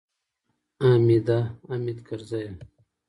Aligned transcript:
حامده! 0.81 1.39
حامد 1.67 1.97
کرزیه! 2.07 2.51